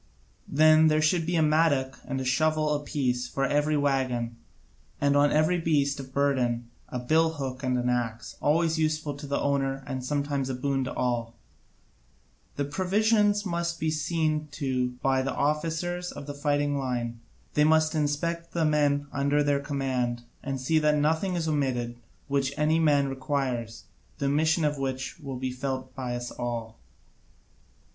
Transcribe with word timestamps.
Then 0.47 0.87
there 0.87 0.99
should 0.99 1.27
be 1.27 1.35
a 1.35 1.43
mattock 1.43 1.99
and 2.07 2.19
a 2.19 2.25
shovel 2.25 2.73
apiece 2.73 3.27
for 3.27 3.45
every 3.45 3.77
waggon, 3.77 4.35
and 4.99 5.15
on 5.15 5.31
every 5.31 5.59
beast 5.61 5.99
of 5.99 6.11
burden 6.11 6.71
a 6.89 6.99
billhook 6.99 7.61
and 7.61 7.77
an 7.77 7.87
axe, 7.87 8.35
always 8.41 8.79
useful 8.79 9.13
to 9.15 9.27
the 9.27 9.39
owner 9.39 9.83
and 9.85 10.03
sometimes 10.03 10.49
a 10.49 10.55
boon 10.55 10.83
to 10.85 10.93
all. 10.95 11.35
The 12.55 12.65
provisions 12.65 13.45
must 13.45 13.79
be 13.79 13.91
seen 13.91 14.47
to 14.53 14.93
by 15.03 15.21
the 15.21 15.35
officers 15.35 16.11
of 16.11 16.25
the 16.25 16.33
fighting 16.33 16.79
line; 16.79 17.19
they 17.53 17.63
must 17.63 17.93
inspect 17.93 18.53
the 18.53 18.65
men 18.65 19.05
under 19.13 19.43
their 19.43 19.59
command 19.59 20.23
and 20.41 20.59
see 20.59 20.79
that 20.79 20.97
nothing 20.97 21.35
is 21.35 21.47
omitted 21.47 21.99
which 22.27 22.57
any 22.57 22.79
man 22.79 23.07
requires; 23.07 23.83
the 24.17 24.25
omission 24.25 24.63
would 24.79 25.39
be 25.39 25.51
felt 25.51 25.93
by 25.93 26.15
us 26.15 26.31
all. 26.31 26.79